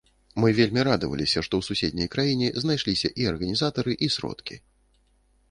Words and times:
Мы 0.43 0.49
вельмі 0.59 0.85
радаваліся 0.87 1.43
што 1.47 1.53
ў 1.59 1.67
суседняй 1.67 2.09
краіне 2.15 2.47
знайшліся 2.65 3.13
і 3.23 3.29
арганізатары 3.35 3.93
і 4.09 4.13
сродкі. 4.17 4.61